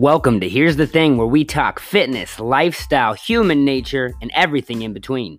[0.00, 4.94] Welcome to Here's the Thing, where we talk fitness, lifestyle, human nature, and everything in
[4.94, 5.36] between.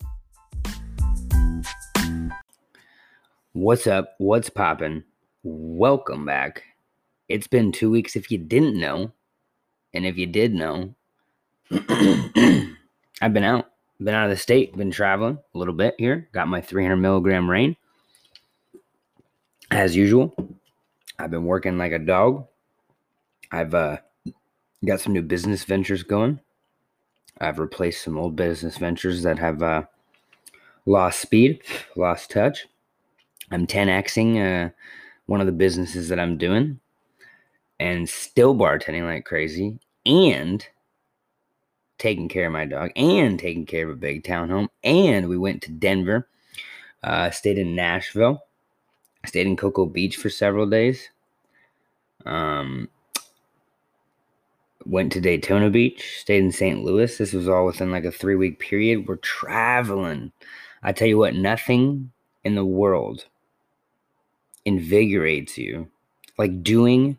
[3.53, 4.13] What's up?
[4.19, 5.03] What's poppin'?
[5.41, 6.61] Welcome back.
[7.27, 9.11] It's been two weeks if you didn't know.
[9.95, 10.93] And if you did know,
[11.71, 13.71] I've been out.
[13.99, 16.29] Been out of the state, been traveling a little bit here.
[16.33, 17.77] Got my 300 milligram Reign.
[19.71, 20.35] As usual,
[21.17, 22.45] I've been working like a dog.
[23.51, 23.97] I've uh,
[24.85, 26.39] got some new business ventures going.
[27.39, 29.83] I've replaced some old business ventures that have uh,
[30.85, 31.61] lost speed,
[31.95, 32.67] lost touch.
[33.51, 34.69] I'm 10xing uh,
[35.25, 36.79] one of the businesses that I'm doing
[37.79, 40.65] and still bartending like crazy and
[41.97, 44.67] taking care of my dog and taking care of a big townhome.
[44.83, 46.27] And we went to Denver,
[47.03, 48.43] uh, stayed in Nashville,
[49.25, 51.09] stayed in Cocoa Beach for several days.
[52.25, 52.89] Um,
[54.85, 56.83] went to Daytona Beach, stayed in St.
[56.83, 57.17] Louis.
[57.17, 59.07] This was all within like a three week period.
[59.07, 60.31] We're traveling.
[60.83, 62.11] I tell you what, nothing
[62.43, 63.25] in the world
[64.65, 65.89] invigorates you
[66.37, 67.17] like doing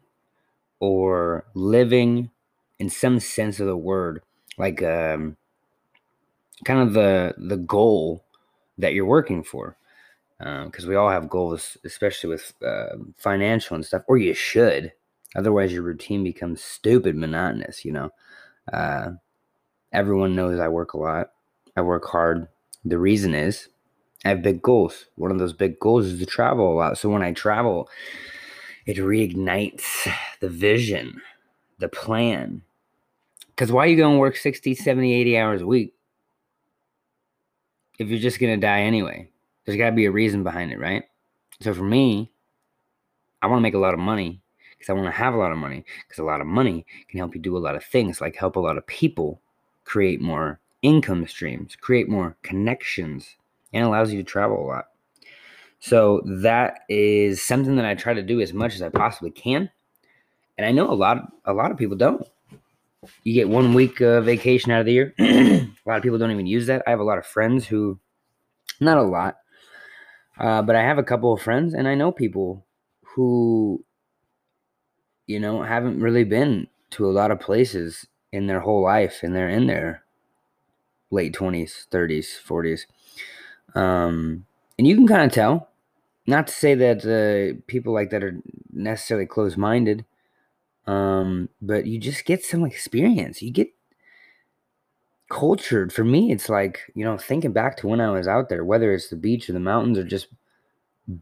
[0.80, 2.30] or living
[2.78, 4.22] in some sense of the word,
[4.58, 5.36] like um,
[6.64, 8.24] kind of the the goal
[8.78, 9.76] that you're working for.
[10.38, 14.92] Because um, we all have goals, especially with uh, financial and stuff, or you should
[15.34, 18.10] Otherwise, your routine becomes stupid monotonous, you know.
[18.72, 19.12] Uh,
[19.92, 21.30] everyone knows I work a lot,
[21.76, 22.48] I work hard.
[22.84, 23.68] The reason is
[24.24, 25.06] I have big goals.
[25.16, 26.98] One of those big goals is to travel a lot.
[26.98, 27.88] So when I travel,
[28.86, 30.10] it reignites
[30.40, 31.20] the vision,
[31.78, 32.62] the plan.
[33.48, 35.94] Because why are you going to work 60, 70, 80 hours a week
[37.98, 39.28] if you're just going to die anyway?
[39.64, 41.04] There's got to be a reason behind it, right?
[41.60, 42.32] So for me,
[43.40, 44.41] I want to make a lot of money
[44.82, 47.18] because I want to have a lot of money because a lot of money can
[47.18, 49.40] help you do a lot of things like help a lot of people
[49.84, 53.36] create more income streams, create more connections,
[53.72, 54.86] and allows you to travel a lot.
[55.78, 59.70] So that is something that I try to do as much as I possibly can.
[60.58, 62.26] And I know a lot a lot of people don't.
[63.22, 65.14] You get one week uh, vacation out of the year.
[65.20, 66.82] a lot of people don't even use that.
[66.88, 68.00] I have a lot of friends who
[68.80, 69.36] not a lot,
[70.38, 72.66] uh, but I have a couple of friends and I know people
[73.14, 73.84] who
[75.32, 79.34] you know, haven't really been to a lot of places in their whole life and
[79.34, 80.04] they're in their
[81.10, 82.86] late 20s, 30s, 40s.
[83.74, 84.44] Um,
[84.78, 85.68] and you can kind of tell.
[86.26, 88.40] Not to say that uh, people like that are
[88.72, 90.04] necessarily closed minded,
[90.86, 93.42] um, but you just get some experience.
[93.42, 93.74] You get
[95.28, 95.92] cultured.
[95.92, 98.92] For me, it's like, you know, thinking back to when I was out there, whether
[98.92, 100.28] it's the beach or the mountains or just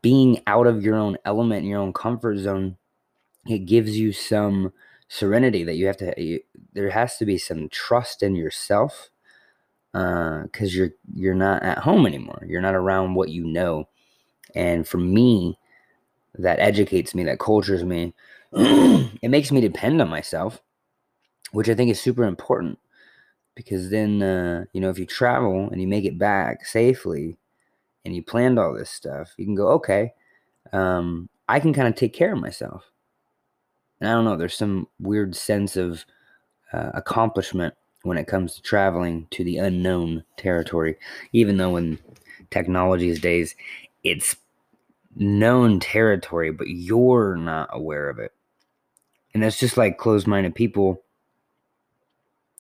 [0.03, 2.77] being out of your own element, your own comfort zone
[3.47, 4.73] it gives you some
[5.09, 6.41] serenity that you have to you,
[6.73, 9.11] there has to be some trust in yourself
[9.93, 12.45] because uh, you're you're not at home anymore.
[12.47, 13.89] You're not around what you know.
[14.55, 15.59] And for me
[16.39, 18.15] that educates me that cultures me
[18.53, 20.61] it makes me depend on myself
[21.53, 22.79] which i think is super important
[23.55, 27.37] because then uh, you know if you travel and you make it back safely
[28.05, 30.13] and you planned all this stuff you can go okay
[30.73, 32.91] um, i can kind of take care of myself
[34.01, 36.05] and I don't know, there's some weird sense of
[36.73, 40.97] uh, accomplishment when it comes to traveling to the unknown territory,
[41.33, 41.99] even though in
[42.51, 43.55] technology's days,
[44.03, 44.37] it's
[45.17, 48.33] known territory, but you're not aware of it.
[49.35, 51.03] And that's just like closed minded people.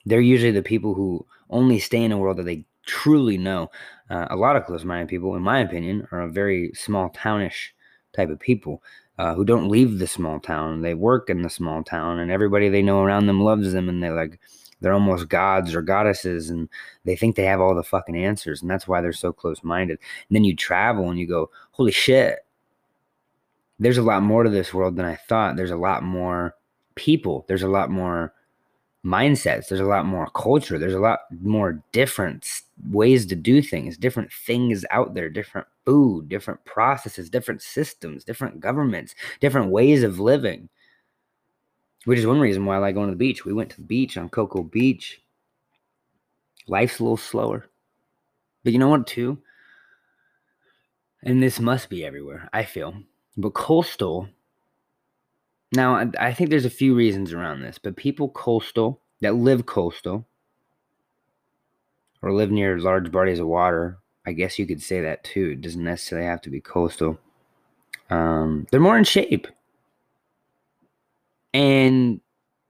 [0.04, 3.70] They're usually the people who only stay in a world that they truly know.
[4.08, 7.74] Uh, a lot of closed minded people, in my opinion, are a very small townish
[8.12, 8.82] type of people
[9.20, 10.80] uh, who don't leave the small town.
[10.80, 14.02] They work in the small town, and everybody they know around them loves them, and
[14.02, 14.40] they're like
[14.80, 16.70] they're almost gods or goddesses, and
[17.04, 19.98] they think they have all the fucking answers, and that's why they're so close minded.
[20.28, 22.38] And then you travel and you go, holy shit,
[23.78, 25.56] there's a lot more to this world than I thought.
[25.56, 26.56] There's a lot more
[26.94, 27.44] people.
[27.46, 28.32] There's a lot more
[29.04, 29.68] mindsets.
[29.68, 30.78] There's a lot more culture.
[30.78, 36.28] There's a lot more different ways to do things, different things out there, different food,
[36.28, 40.68] different processes, different systems, different governments, different ways of living.
[42.04, 43.44] Which is one reason why I like going to the beach.
[43.44, 45.20] We went to the beach on Cocoa Beach.
[46.66, 47.66] Life's a little slower.
[48.64, 49.38] But you know what, too?
[51.22, 52.94] And this must be everywhere, I feel.
[53.36, 54.28] But coastal
[55.72, 60.26] now, I, think there's a few reasons around this, but people coastal that live coastal
[62.22, 65.50] or live near large bodies of water, I guess you could say that too.
[65.50, 67.18] It doesn't necessarily have to be coastal.
[68.10, 69.46] Um, they're more in shape.
[71.54, 72.20] And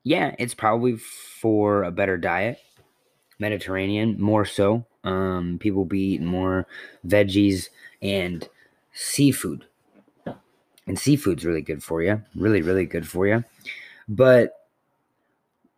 [0.05, 2.59] yeah, it's probably for a better diet,
[3.39, 4.85] Mediterranean more so.
[5.05, 6.67] Um, people be eating more
[7.07, 7.71] veggies
[8.03, 8.47] and
[8.93, 9.65] seafood.
[10.87, 12.23] And seafood's really good for you.
[12.35, 13.45] Really, really good for you.
[14.09, 14.55] But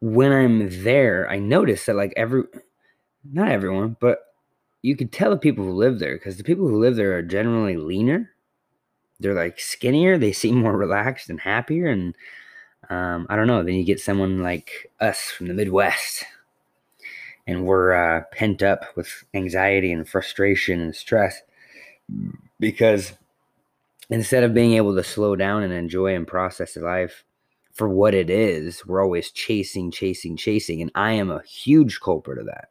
[0.00, 2.44] when I'm there, I notice that like every
[3.30, 4.18] not everyone, but
[4.82, 7.22] you could tell the people who live there because the people who live there are
[7.22, 8.30] generally leaner.
[9.20, 10.18] They're like skinnier.
[10.18, 11.86] They seem more relaxed and happier.
[11.86, 12.16] And
[12.90, 13.62] um, I don't know.
[13.62, 16.24] Then you get someone like us from the Midwest,
[17.46, 21.42] and we're uh, pent up with anxiety and frustration and stress
[22.58, 23.12] because
[24.12, 27.24] instead of being able to slow down and enjoy and process life
[27.72, 30.82] for what it is, we're always chasing, chasing, chasing.
[30.82, 32.68] And I am a huge culprit of that.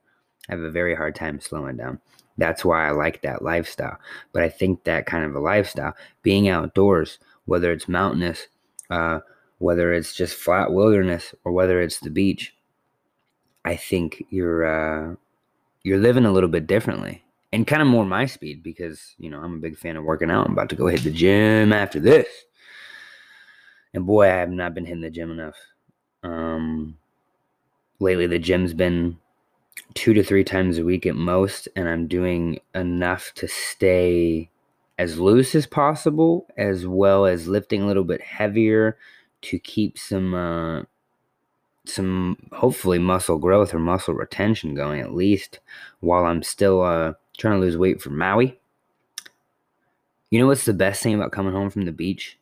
[0.48, 2.00] I have a very hard time slowing down.
[2.38, 3.98] That's why I like that lifestyle.
[4.34, 8.48] But I think that kind of a lifestyle, being outdoors, whether it's mountainous,
[8.92, 9.22] uh,
[9.58, 12.56] whether it's just flat wilderness, or whether it's the beach,
[13.66, 15.16] I think you're uh,
[15.84, 17.21] you're living a little bit differently
[17.54, 20.32] and kind of more my speed because you know I'm a big fan of working
[20.32, 20.46] out.
[20.46, 22.28] I'm about to go hit the gym after this,
[23.94, 25.58] and boy, I have not been hitting the gym enough.
[26.24, 26.98] Um,
[28.00, 29.18] lately, the gym's been
[29.94, 34.50] two to three times a week at most, and I'm doing enough to stay
[34.98, 38.98] as loose as possible, as well as lifting a little bit heavier
[39.42, 40.84] to keep some uh,
[41.86, 45.60] some hopefully muscle growth or muscle retention going at least
[46.00, 48.58] while I'm still uh, trying to lose weight for Maui.
[50.30, 52.38] You know what's the best thing about coming home from the beach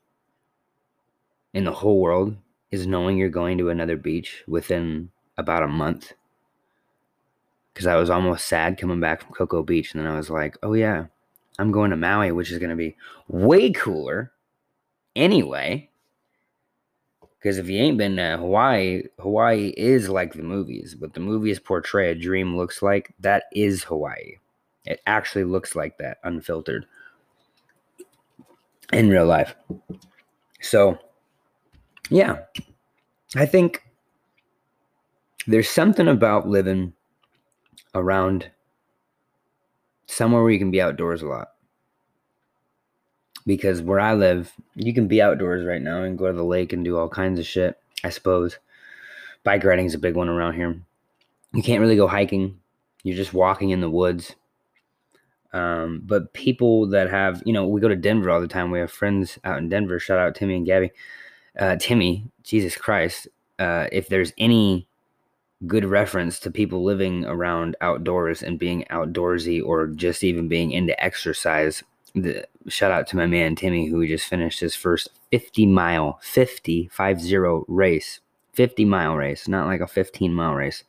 [1.54, 2.36] in the whole world
[2.70, 6.14] is knowing you're going to another beach within about a month.
[7.74, 10.58] Because I was almost sad coming back from Cocoa Beach, and then I was like,
[10.62, 11.06] oh yeah,
[11.58, 12.96] I'm going to Maui, which is going to be
[13.28, 14.32] way cooler
[15.16, 15.90] anyway.
[17.40, 20.98] Because if you ain't been to Hawaii, Hawaii is like the movies.
[21.00, 24.36] What the movies portray a dream looks like, that is Hawaii.
[24.90, 26.86] It actually looks like that, unfiltered
[28.92, 29.56] in real life.
[30.62, 30.98] So,
[32.10, 32.40] yeah,
[33.36, 33.84] I think
[35.48, 36.94] there's something about living
[37.94, 38.50] around
[40.08, 41.50] somewhere where you can be outdoors a lot
[43.46, 46.74] because where I live, you can be outdoors right now and go to the lake
[46.74, 48.58] and do all kinds of shit, I suppose.
[49.44, 50.82] Bike riding is a big one around here.
[51.54, 52.60] You can't really go hiking.
[53.04, 54.36] You're just walking in the woods.
[55.54, 58.72] Um, but people that have, you know, we go to Denver all the time.
[58.72, 60.00] We have friends out in Denver.
[60.00, 60.92] Shout out Timmy and Gabby.
[61.58, 63.28] Uh, Timmy, Jesus Christ.
[63.58, 64.88] Uh, if there's any
[65.68, 71.02] good reference to people living around outdoors and being outdoorsy or just even being into
[71.04, 71.84] exercise,
[72.16, 76.90] the shout out to my man Timmy who just finished his first 50 mile 50
[76.92, 77.38] 50
[77.68, 78.20] race
[78.54, 80.84] 50 mile race not like a 15 mile race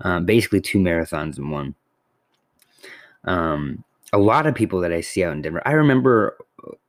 [0.00, 1.74] uh, basically two marathons in one
[3.26, 6.36] um, a lot of people that I see out in Denver I remember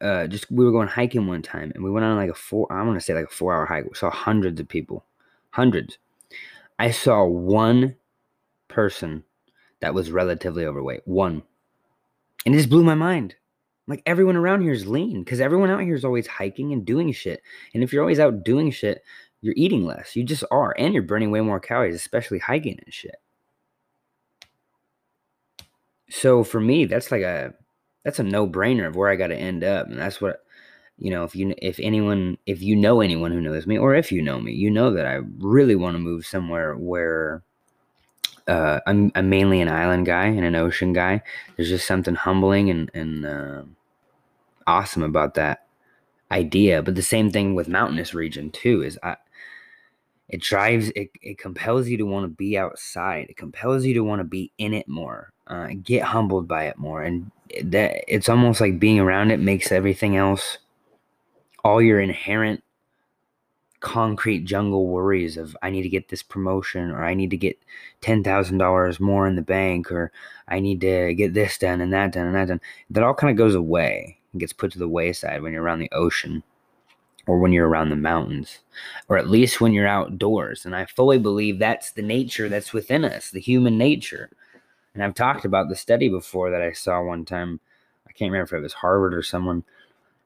[0.01, 2.71] uh, just we were going hiking one time and we went on like a four
[2.71, 5.03] I want to say like a four hour hike we saw hundreds of people
[5.51, 5.97] hundreds
[6.79, 7.95] I saw one
[8.67, 9.23] person
[9.81, 11.43] that was relatively overweight one
[12.45, 13.35] and it just blew my mind
[13.87, 17.11] like everyone around here is lean because everyone out here is always hiking and doing
[17.11, 17.41] shit.
[17.73, 19.01] And if you're always out doing shit,
[19.41, 20.15] you're eating less.
[20.15, 20.75] You just are.
[20.77, 23.15] And you're burning way more calories, especially hiking and shit.
[26.09, 27.53] So for me, that's like a
[28.03, 29.87] that's a no-brainer of where I got to end up.
[29.87, 30.43] And that's what
[30.99, 34.11] you know, if you if anyone if you know anyone who knows me or if
[34.11, 37.43] you know me, you know that I really want to move somewhere where
[38.47, 41.21] uh, I'm, I'm mainly an island guy and an ocean guy.
[41.55, 43.63] There's just something humbling and and uh,
[44.65, 45.67] awesome about that
[46.31, 46.81] idea.
[46.83, 49.17] But the same thing with mountainous region too is I,
[50.29, 53.27] it drives it, it compels you to want to be outside.
[53.29, 55.31] It compels you to want to be in it more.
[55.47, 57.31] Uh, get humbled by it more, and
[57.63, 60.57] that it's almost like being around it makes everything else,
[61.63, 62.63] all your inherent
[63.79, 67.57] concrete jungle worries of I need to get this promotion or I need to get
[68.01, 70.11] ten thousand dollars more in the bank or
[70.47, 72.61] I need to get this done and that done and that done.
[72.89, 75.79] That all kind of goes away and gets put to the wayside when you're around
[75.79, 76.43] the ocean
[77.27, 78.59] or when you're around the mountains,
[79.09, 80.65] or at least when you're outdoors.
[80.65, 84.29] And I fully believe that's the nature that's within us, the human nature.
[84.97, 87.59] And I've talked about the study before that I saw one time.
[88.07, 89.63] I can't remember if it was Harvard or someone,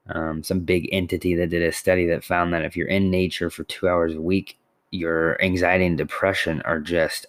[0.07, 3.49] um, some big entity that did a study that found that if you're in nature
[3.49, 4.57] for two hours a week,
[4.89, 7.25] your anxiety and depression are just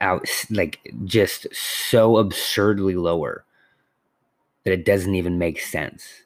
[0.00, 3.44] out, like just so absurdly lower
[4.64, 6.22] that it doesn't even make sense.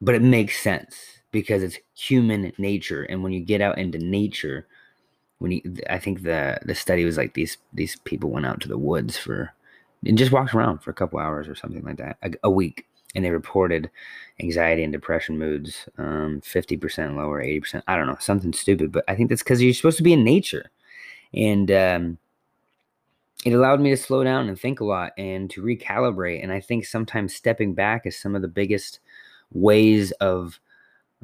[0.00, 3.02] But it makes sense because it's human nature.
[3.02, 4.68] And when you get out into nature,
[5.38, 8.68] when you, I think the the study was like these these people went out to
[8.68, 9.52] the woods for
[10.06, 12.86] and just walked around for a couple hours or something like that, a, a week,
[13.14, 13.90] and they reported
[14.40, 17.82] anxiety and depression moods um, 50% lower, 80%.
[17.86, 20.24] I don't know, something stupid, but I think that's because you're supposed to be in
[20.24, 20.70] nature.
[21.32, 22.18] And um,
[23.44, 26.42] it allowed me to slow down and think a lot and to recalibrate.
[26.42, 29.00] And I think sometimes stepping back is some of the biggest
[29.52, 30.58] ways of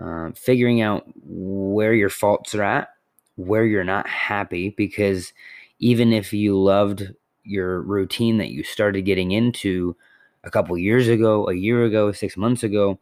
[0.01, 2.89] uh, figuring out where your faults are at,
[3.37, 5.33] where you're not happy, because
[5.79, 9.97] even if you loved your routine that you started getting into
[10.45, 12.99] a couple years ago, a year ago, six months ago,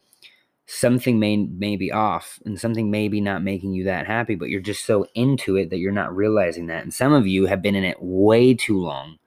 [0.67, 4.51] something may may be off and something may be not making you that happy, but
[4.51, 6.83] you're just so into it that you're not realizing that.
[6.83, 9.19] And some of you have been in it way too long.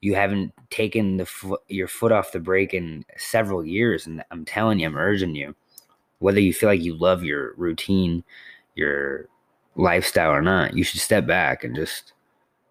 [0.00, 4.44] You haven't taken the fo- your foot off the brake in several years, and I'm
[4.44, 5.54] telling you, I'm urging you.
[6.18, 8.24] Whether you feel like you love your routine,
[8.74, 9.28] your
[9.76, 12.12] lifestyle or not, you should step back and just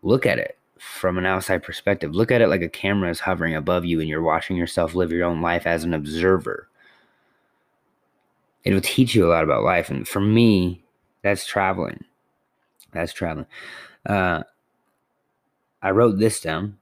[0.04, 2.16] look at it from an outside perspective.
[2.16, 5.12] Look at it like a camera is hovering above you and you're watching yourself live
[5.12, 6.68] your own life as an observer.
[8.64, 9.92] It'll teach you a lot about life.
[9.92, 10.84] And for me,
[11.22, 12.04] that's traveling.
[12.94, 13.46] That's traveling.
[14.08, 14.42] Uh,
[15.84, 16.80] I wrote this down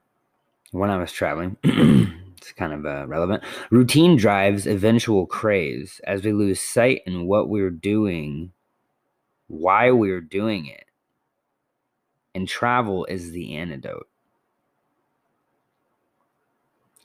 [0.70, 1.58] when I was traveling.
[1.62, 3.44] it's kind of uh, relevant.
[3.70, 8.52] Routine drives eventual craze as we lose sight in what we're doing,
[9.48, 10.86] why we're doing it
[12.34, 14.08] and travel is the antidote.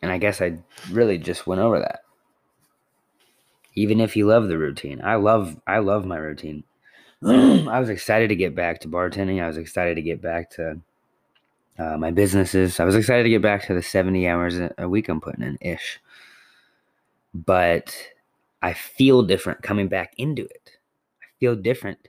[0.02, 0.60] And I guess I
[0.92, 2.02] really just went over that.
[3.74, 6.64] Even if you love the routine, I love I love my routine.
[7.26, 9.44] I was excited to get back to bartending.
[9.44, 10.80] I was excited to get back to
[11.78, 12.80] uh, my businesses.
[12.80, 15.58] I was excited to get back to the 70 hours a week I'm putting in
[15.62, 16.00] ish.
[17.34, 17.98] But
[18.62, 20.78] I feel different coming back into it.
[21.22, 22.08] I feel different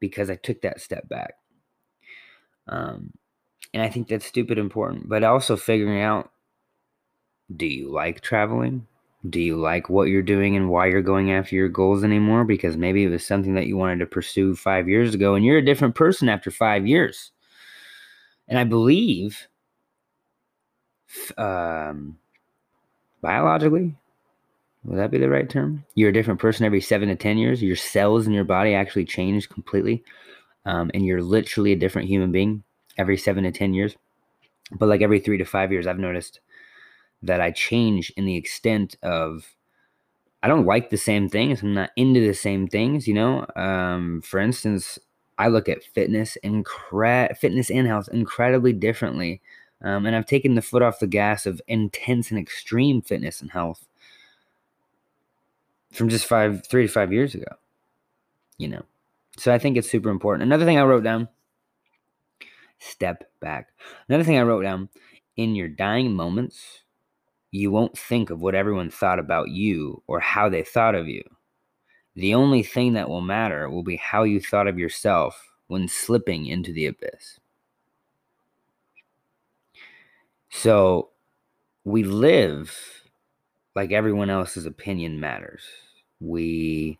[0.00, 1.34] because I took that step back.
[2.68, 3.12] Um,
[3.72, 5.08] and I think that's stupid important.
[5.08, 6.30] But also figuring out
[7.54, 8.86] do you like traveling?
[9.28, 12.44] Do you like what you're doing and why you're going after your goals anymore?
[12.44, 15.58] Because maybe it was something that you wanted to pursue five years ago and you're
[15.58, 17.32] a different person after five years.
[18.48, 19.48] And I believe
[21.38, 22.18] um,
[23.22, 23.94] biologically,
[24.84, 25.84] would that be the right term?
[25.94, 27.62] You're a different person every seven to 10 years.
[27.62, 30.04] Your cells in your body actually change completely
[30.64, 32.62] um, and you're literally a different human being
[32.96, 33.96] every seven to 10 years.
[34.72, 36.40] But like every three to five years, I've noticed
[37.22, 39.54] that I change in the extent of
[40.42, 41.62] I don't like the same things.
[41.62, 43.46] I'm not into the same things, you know.
[43.56, 44.98] Um, for instance,
[45.38, 49.40] I look at fitness incre- fitness and health incredibly differently.
[49.82, 53.50] Um, and I've taken the foot off the gas of intense and extreme fitness and
[53.50, 53.86] health
[55.92, 57.56] from just five, three to five years ago.
[58.58, 58.82] You know,
[59.36, 60.42] so I think it's super important.
[60.42, 61.28] Another thing I wrote down
[62.78, 63.68] step back.
[64.08, 64.88] Another thing I wrote down
[65.36, 66.82] in your dying moments,
[67.50, 71.22] you won't think of what everyone thought about you or how they thought of you.
[72.14, 76.46] The only thing that will matter will be how you thought of yourself when slipping
[76.46, 77.40] into the abyss.
[80.50, 81.10] So
[81.84, 82.76] we live
[83.74, 85.62] like everyone else's opinion matters.
[86.20, 86.98] We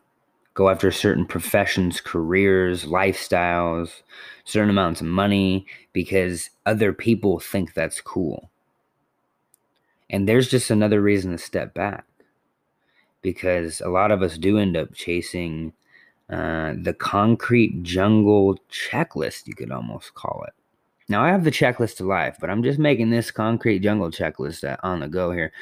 [0.55, 4.03] go after certain professions, careers, lifestyles,
[4.45, 8.51] certain amounts of money because other people think that's cool.
[10.09, 12.07] And there's just another reason to step back
[13.21, 15.73] because a lot of us do end up chasing
[16.31, 20.55] uh, the concrete jungle checklist, you could almost call it.
[21.09, 24.79] Now, I have the checklist to life, but I'm just making this concrete jungle checklist
[24.83, 25.53] on the go here.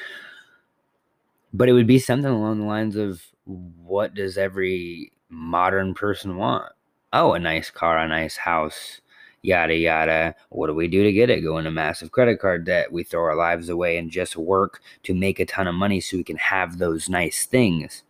[1.53, 6.71] But it would be something along the lines of what does every modern person want?
[7.11, 9.01] Oh, a nice car, a nice house,
[9.41, 10.35] yada yada.
[10.49, 11.41] What do we do to get it?
[11.41, 12.91] Go into massive credit card debt.
[12.91, 16.17] We throw our lives away and just work to make a ton of money so
[16.17, 18.03] we can have those nice things.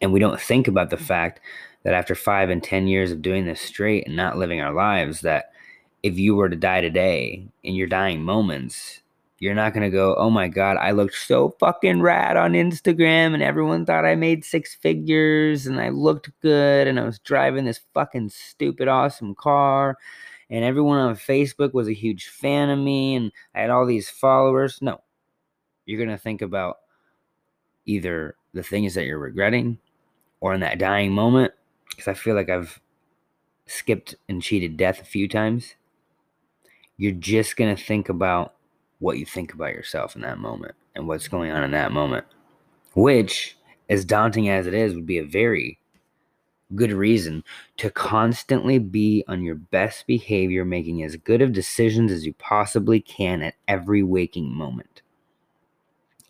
[0.00, 1.40] And we don't think about the fact
[1.82, 5.22] that after five and 10 years of doing this straight and not living our lives,
[5.22, 5.52] that
[6.02, 9.00] if you were to die today in your dying moments,
[9.40, 13.32] you're not going to go, oh my God, I looked so fucking rad on Instagram
[13.32, 17.64] and everyone thought I made six figures and I looked good and I was driving
[17.64, 19.96] this fucking stupid, awesome car
[20.50, 24.10] and everyone on Facebook was a huge fan of me and I had all these
[24.10, 24.82] followers.
[24.82, 25.00] No,
[25.86, 26.80] you're going to think about
[27.86, 29.78] either the things that you're regretting
[30.40, 31.54] or in that dying moment
[31.88, 32.78] because I feel like I've
[33.66, 35.76] skipped and cheated death a few times.
[36.98, 38.54] You're just going to think about
[39.00, 42.24] what you think about yourself in that moment and what's going on in that moment,
[42.94, 43.56] which,
[43.88, 45.78] as daunting as it is, would be a very
[46.76, 47.42] good reason
[47.78, 53.00] to constantly be on your best behavior, making as good of decisions as you possibly
[53.00, 55.02] can at every waking moment.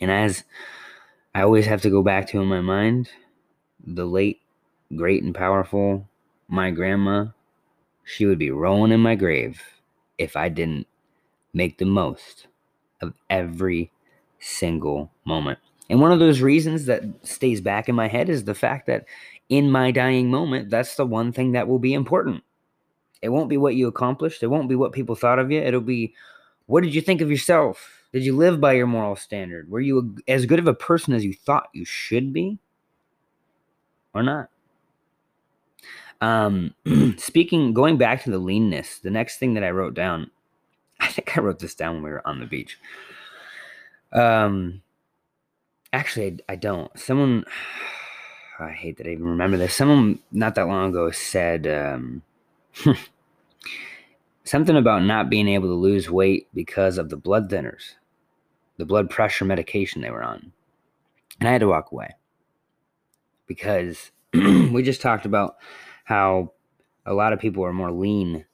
[0.01, 0.45] And as
[1.35, 3.11] I always have to go back to in my mind,
[3.85, 4.41] the late,
[4.97, 6.09] great, and powerful
[6.49, 7.27] my grandma,
[8.05, 9.63] she would be rolling in my grave
[10.19, 10.87] if I didn't
[11.53, 12.47] make the most
[13.03, 13.91] of every
[14.39, 15.59] single moment.
[15.89, 19.07] And one of those reasons that stays back in my head is the fact that
[19.49, 22.45] in my dying moment, that's the one thing that will be important.
[23.21, 25.61] It won't be what you accomplished, it won't be what people thought of you.
[25.61, 26.15] It'll be
[26.67, 28.05] what did you think of yourself?
[28.13, 29.69] Did you live by your moral standard?
[29.71, 32.59] Were you as good of a person as you thought you should be?
[34.15, 34.51] Or not?
[36.21, 36.75] Um,
[37.19, 40.31] speaking, going back to the leanness, the next thing that I wrote down,
[41.03, 42.79] I think I wrote this down when we were on the beach.
[44.13, 44.83] Um,
[45.93, 46.97] actually, I, I don't.
[46.99, 47.45] Someone,
[48.59, 49.75] I hate that I even remember this.
[49.75, 52.23] Someone not that long ago said um,
[54.45, 57.95] something about not being able to lose weight because of the blood thinners,
[58.77, 60.53] the blood pressure medication they were on.
[61.39, 62.17] And I had to walk away
[63.47, 65.57] because we just talked about
[66.05, 66.53] how
[67.07, 68.45] a lot of people are more lean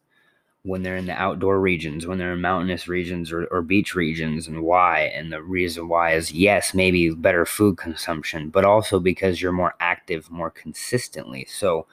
[0.67, 4.49] when they're in the outdoor regions, when they're in mountainous regions or, or beach regions,
[4.49, 5.03] and why.
[5.15, 9.75] And the reason why is yes, maybe better food consumption, but also because you're more
[9.79, 11.47] active more consistently.
[11.49, 11.87] So,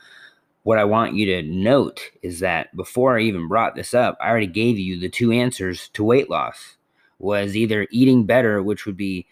[0.63, 4.29] what I want you to note is that before I even brought this up, I
[4.29, 6.77] already gave you the two answers to weight loss
[7.19, 9.27] was either eating better, which would be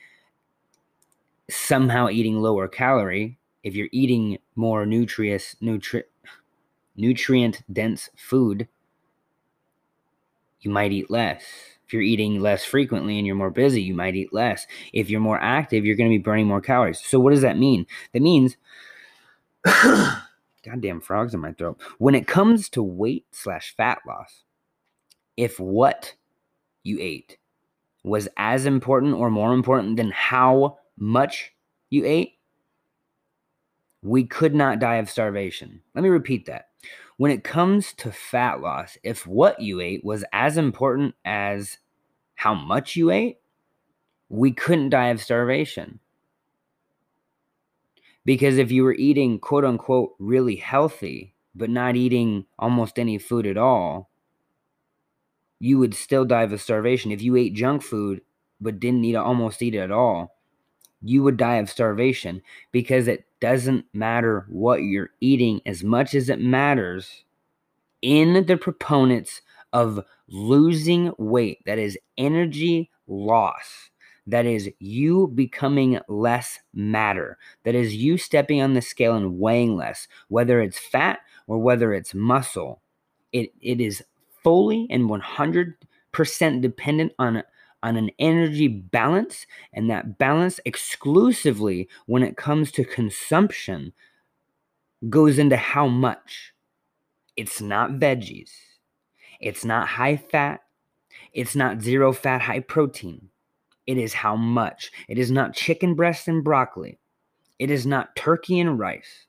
[1.49, 3.37] somehow eating lower calorie.
[3.63, 6.03] If you're eating more nutritious, nutri-
[6.95, 8.67] nutrient dense food,
[10.61, 11.43] you might eat less.
[11.85, 14.65] If you're eating less frequently and you're more busy, you might eat less.
[14.93, 17.01] If you're more active, you're going to be burning more calories.
[17.01, 17.85] So, what does that mean?
[18.13, 18.55] That means,
[20.63, 21.81] goddamn frogs in my throat.
[21.97, 24.43] When it comes to weight slash fat loss,
[25.35, 26.15] if what
[26.83, 27.37] you ate
[28.03, 31.51] was as important or more important than how much
[31.89, 32.33] you ate,
[34.01, 35.81] we could not die of starvation.
[35.93, 36.69] Let me repeat that.
[37.21, 41.77] When it comes to fat loss, if what you ate was as important as
[42.33, 43.37] how much you ate,
[44.27, 45.99] we couldn't die of starvation.
[48.25, 53.45] Because if you were eating quote unquote really healthy, but not eating almost any food
[53.45, 54.09] at all,
[55.59, 57.11] you would still die of starvation.
[57.11, 58.21] If you ate junk food
[58.59, 60.40] but didn't eat almost eat it at all,
[61.03, 66.29] you would die of starvation because it doesn't matter what you're eating as much as
[66.29, 67.23] it matters
[68.01, 69.41] in the proponents
[69.73, 71.59] of losing weight.
[71.65, 73.89] That is energy loss.
[74.27, 77.37] That is you becoming less matter.
[77.63, 81.93] That is you stepping on the scale and weighing less, whether it's fat or whether
[81.93, 82.81] it's muscle.
[83.31, 84.03] It, it is
[84.43, 87.43] fully and 100% dependent on
[87.83, 93.93] on an energy balance, and that balance exclusively when it comes to consumption
[95.09, 96.53] goes into how much.
[97.37, 98.51] It's not veggies,
[99.39, 100.61] it's not high fat,
[101.33, 103.29] it's not zero fat, high protein.
[103.87, 104.91] It is how much.
[105.07, 106.99] It is not chicken breast and broccoli.
[107.57, 109.25] It is not turkey and rice.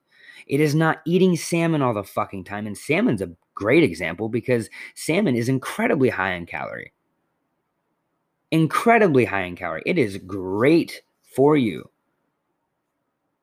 [0.47, 2.67] It is not eating salmon all the fucking time.
[2.67, 6.93] And salmon's a great example because salmon is incredibly high in calorie
[8.53, 9.83] incredibly high in calorie.
[9.85, 11.91] It is great for you,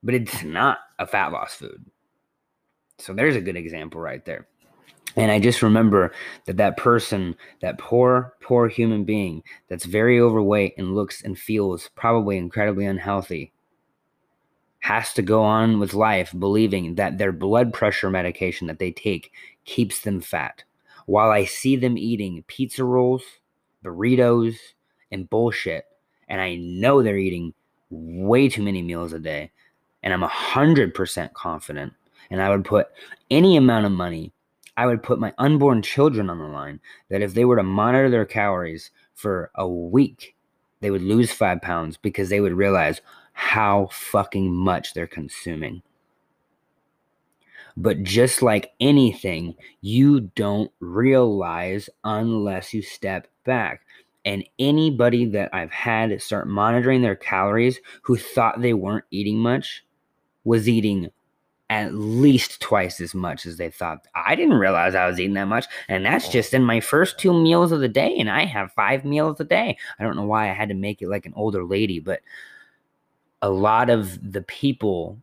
[0.02, 1.84] but it's not a fat loss food.
[3.00, 4.48] So there's a good example right there.
[5.16, 6.12] And I just remember
[6.46, 11.90] that that person, that poor, poor human being that's very overweight and looks and feels
[11.96, 13.52] probably incredibly unhealthy,
[14.82, 19.32] has to go on with life believing that their blood pressure medication that they take
[19.66, 20.64] keeps them fat.
[21.08, 23.24] While I see them eating pizza rolls,
[23.84, 24.58] burritos,
[25.12, 25.86] and bullshit.
[26.28, 27.54] And I know they're eating
[27.90, 29.52] way too many meals a day.
[30.04, 31.94] And I'm 100% confident.
[32.32, 32.88] And I would put
[33.32, 34.32] any amount of money,
[34.78, 38.10] I would put my unborn children on the line that if they were to monitor
[38.10, 40.36] their calories for a week,
[40.80, 43.02] they would lose five pounds because they would realize
[43.34, 45.82] how fucking much they're consuming.
[47.76, 53.82] But just like anything, you don't realize unless you step back.
[54.26, 59.86] And anybody that I've had start monitoring their calories who thought they weren't eating much
[60.44, 61.10] was eating
[61.70, 64.08] at least twice as much as they thought.
[64.16, 65.68] I didn't realize I was eating that much.
[65.88, 66.32] And that's oh.
[66.32, 68.16] just in my first two meals of the day.
[68.18, 69.78] And I have five meals a day.
[70.00, 72.22] I don't know why I had to make it like an older lady, but
[73.42, 75.22] a lot of the people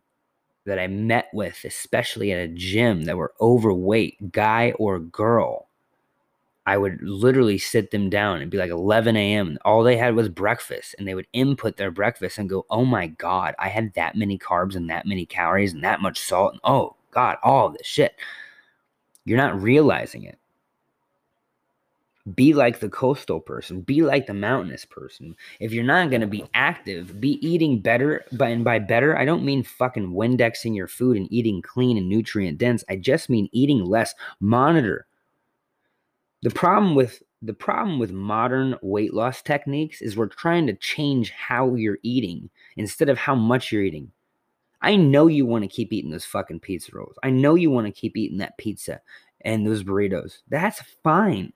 [0.65, 5.66] that I met with, especially at a gym, that were overweight, guy or girl,
[6.67, 9.57] I would literally sit them down and be like 11 a.m.
[9.63, 13.07] All they had was breakfast, and they would input their breakfast and go, "Oh my
[13.07, 16.61] god, I had that many carbs and that many calories and that much salt, and
[16.65, 18.15] oh god, all this shit."
[19.23, 20.37] You're not realizing it.
[22.35, 23.81] Be like the coastal person.
[23.81, 25.35] Be like the mountainous person.
[25.61, 28.25] If you're not going to be active, be eating better.
[28.33, 32.09] But and by better, I don't mean fucking Windexing your food and eating clean and
[32.09, 32.83] nutrient dense.
[32.89, 34.13] I just mean eating less.
[34.41, 35.06] Monitor.
[36.47, 41.31] The problem with the problem with modern weight loss techniques is we're trying to change
[41.31, 44.13] how you're eating instead of how much you're eating.
[44.81, 47.17] I know you want to keep eating those fucking pizza rolls.
[47.21, 49.01] I know you want to keep eating that pizza
[49.41, 50.37] and those burritos.
[50.47, 51.51] That's fine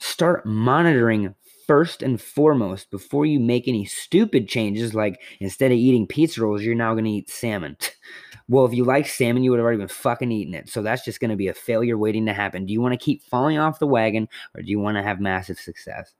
[0.00, 1.34] start monitoring
[1.66, 6.62] first and foremost before you make any stupid changes like instead of eating pizza rolls
[6.62, 7.76] you're now going to eat salmon
[8.50, 11.04] well if you like salmon you would have already been fucking eating it so that's
[11.04, 13.58] just going to be a failure waiting to happen do you want to keep falling
[13.58, 16.12] off the wagon or do you want to have massive success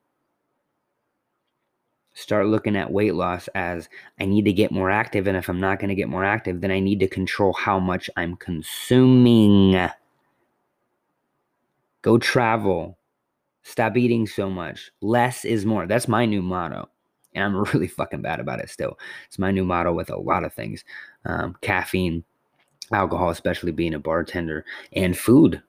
[2.14, 3.88] start looking at weight loss as
[4.19, 6.62] i need to get more active and if i'm not going to get more active
[6.62, 9.88] then i need to control how much i'm consuming
[12.03, 12.97] go travel
[13.62, 14.90] Stop eating so much.
[15.01, 15.87] Less is more.
[15.87, 16.88] That's my new motto.
[17.35, 18.99] And I'm really fucking bad about it still.
[19.27, 20.85] It's my new motto with a lot of things
[21.25, 22.25] um, caffeine,
[22.93, 25.62] alcohol, especially being a bartender, and food.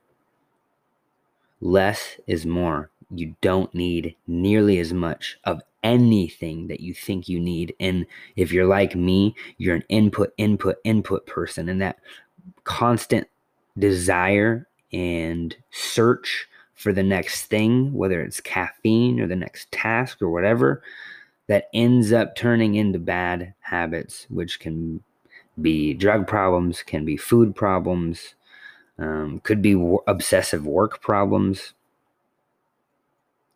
[1.59, 2.89] Less is more.
[3.13, 7.75] You don't need nearly as much of anything that you think you need.
[7.79, 11.69] And if you're like me, you're an input, input, input person.
[11.69, 11.99] And that
[12.63, 13.27] constant
[13.77, 20.29] desire and search for the next thing, whether it's caffeine or the next task or
[20.29, 20.81] whatever,
[21.51, 25.03] that ends up turning into bad habits, which can
[25.61, 28.35] be drug problems, can be food problems,
[28.97, 31.73] um, could be w- obsessive work problems.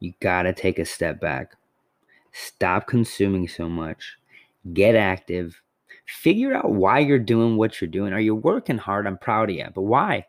[0.02, 1.54] You gotta take a step back.
[2.34, 4.18] Stop consuming so much.
[4.74, 5.62] Get active.
[6.06, 8.12] Figure out why you're doing what you're doing.
[8.12, 9.08] Are you working hard?
[9.08, 10.26] I'm proud of you, but why?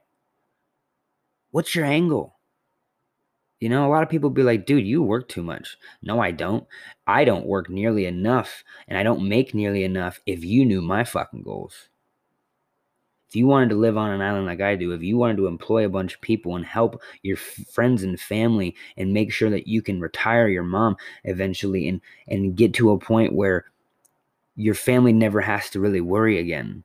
[1.50, 2.36] What's your angle?
[3.61, 5.77] You know, a lot of people be like, dude, you work too much.
[6.03, 6.66] No, I don't.
[7.07, 11.05] I don't work nearly enough, and I don't make nearly enough if you knew my
[11.05, 11.88] fucking goals.
[13.29, 15.47] If you wanted to live on an island like I do, if you wanted to
[15.47, 19.51] employ a bunch of people and help your f- friends and family and make sure
[19.51, 23.64] that you can retire your mom eventually and, and get to a point where
[24.57, 26.85] your family never has to really worry again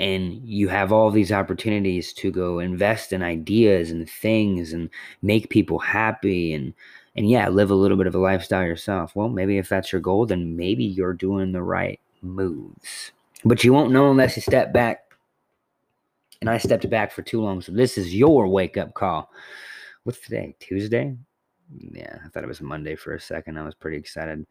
[0.00, 4.90] and you have all these opportunities to go invest in ideas and things and
[5.22, 6.72] make people happy and
[7.16, 9.16] and yeah live a little bit of a lifestyle yourself.
[9.16, 13.12] Well maybe if that's your goal then maybe you're doing the right moves.
[13.44, 15.04] But you won't know unless you step back.
[16.40, 19.30] And i stepped back for too long so this is your wake up call.
[20.04, 20.54] What's today?
[20.60, 21.16] Tuesday?
[21.90, 23.58] Yeah i thought it was monday for a second.
[23.58, 24.46] I was pretty excited.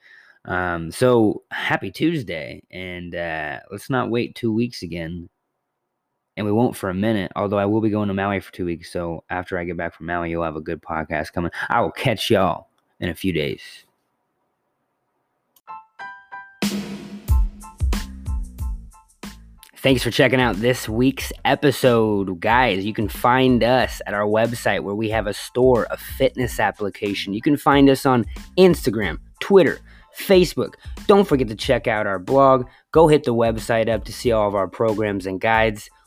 [0.46, 5.28] Um, so happy Tuesday, and uh, let's not wait two weeks again
[6.38, 7.32] and we won't for a minute.
[7.36, 9.94] Although I will be going to Maui for two weeks, so after I get back
[9.94, 11.52] from Maui, you'll have a good podcast coming.
[11.68, 12.70] I will catch y'all
[13.00, 13.84] in a few days.
[19.80, 22.40] Thanks for checking out this week's episode.
[22.40, 26.60] Guys, you can find us at our website where we have a store, a fitness
[26.60, 27.34] application.
[27.34, 28.26] You can find us on
[28.58, 29.80] Instagram, Twitter,
[30.18, 30.74] Facebook.
[31.06, 32.68] Don't forget to check out our blog.
[32.92, 35.90] Go hit the website up to see all of our programs and guides.